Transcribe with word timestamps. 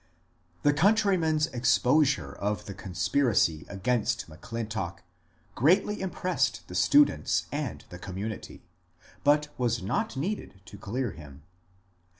The 0.63 0.73
countryman's 0.73 1.45
exposure 1.45 2.33
of. 2.33 2.65
the 2.65 2.73
conspiracy 2.73 3.67
against 3.69 4.27
M'Clintock 4.27 5.03
greatly 5.53 6.01
impressed 6.01 6.67
the 6.67 6.73
students 6.73 7.45
and 7.51 7.85
the 7.89 7.99
community, 7.99 8.63
but 9.23 9.49
was 9.59 9.83
not 9.83 10.17
needed 10.17 10.59
to 10.65 10.77
clear 10.79 11.11
him. 11.11 11.43